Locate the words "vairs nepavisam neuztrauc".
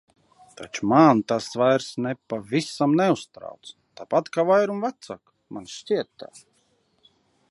1.61-3.73